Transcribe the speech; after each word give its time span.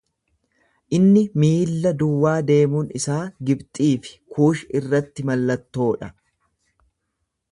Inni 0.97 1.21
miilla 1.43 1.91
duwwaa 1.99 2.33
deemuun 2.47 2.89
isaa 3.01 3.19
Gibxii 3.49 3.91
fi 4.07 4.17
Kuush 4.37 4.65
irratti 4.81 5.29
mallattoo 5.31 5.91
dha. 6.05 6.13